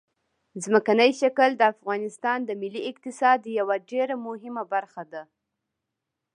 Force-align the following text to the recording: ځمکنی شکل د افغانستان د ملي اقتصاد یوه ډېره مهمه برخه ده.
ځمکنی 0.63 1.11
شکل 1.21 1.49
د 1.57 1.61
افغانستان 1.73 2.39
د 2.45 2.51
ملي 2.61 2.81
اقتصاد 2.91 3.39
یوه 3.59 3.75
ډېره 3.89 4.15
مهمه 4.27 4.63
برخه 4.73 5.03
ده. 5.11 5.23